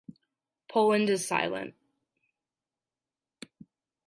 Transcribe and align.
Poland 0.67 1.11
is 1.11 1.27
silent... 1.27 1.75